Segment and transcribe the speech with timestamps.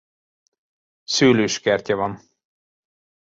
[1.03, 2.21] Szőlőskertje van.